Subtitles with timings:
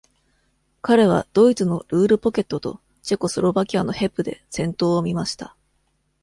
[0.81, 5.55] 彼はドイツの「ルール・ポケット」とチェコスロバキアのヘプで戦闘を見ました。